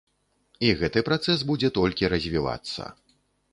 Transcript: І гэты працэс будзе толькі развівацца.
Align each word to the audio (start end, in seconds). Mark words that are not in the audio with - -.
І 0.69 0.71
гэты 0.79 1.03
працэс 1.09 1.45
будзе 1.53 1.71
толькі 1.77 2.11
развівацца. 2.17 2.83